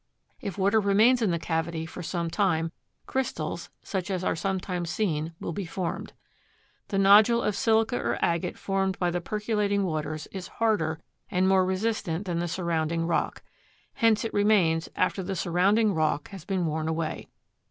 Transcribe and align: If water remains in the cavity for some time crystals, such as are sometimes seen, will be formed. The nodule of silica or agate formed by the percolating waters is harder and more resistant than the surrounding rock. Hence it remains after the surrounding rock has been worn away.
If 0.39 0.57
water 0.57 0.79
remains 0.79 1.21
in 1.21 1.29
the 1.29 1.37
cavity 1.37 1.85
for 1.85 2.01
some 2.01 2.31
time 2.31 2.71
crystals, 3.05 3.69
such 3.83 4.09
as 4.09 4.23
are 4.23 4.35
sometimes 4.35 4.89
seen, 4.89 5.35
will 5.39 5.53
be 5.53 5.63
formed. 5.67 6.13
The 6.87 6.97
nodule 6.97 7.43
of 7.43 7.55
silica 7.55 7.99
or 8.01 8.17
agate 8.19 8.57
formed 8.57 8.97
by 8.97 9.11
the 9.11 9.21
percolating 9.21 9.83
waters 9.83 10.25
is 10.31 10.47
harder 10.57 10.99
and 11.29 11.47
more 11.47 11.63
resistant 11.63 12.25
than 12.25 12.39
the 12.39 12.47
surrounding 12.47 13.05
rock. 13.05 13.43
Hence 13.93 14.25
it 14.25 14.33
remains 14.33 14.89
after 14.95 15.21
the 15.21 15.35
surrounding 15.35 15.93
rock 15.93 16.29
has 16.29 16.45
been 16.45 16.65
worn 16.65 16.87
away. 16.87 17.27